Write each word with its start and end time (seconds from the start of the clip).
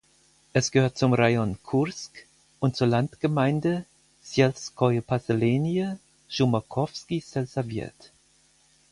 Es 0.53 0.71
gehört 0.71 0.97
zum 0.97 1.13
Rajon 1.13 1.59
Kursk 1.61 2.25
und 2.59 2.75
zur 2.75 2.87
Landgemeinde 2.87 3.85
"(selskoje 4.23 5.03
posselenije) 5.03 5.99
Schumakowski 6.27 7.19
selsowjet". 7.19 8.11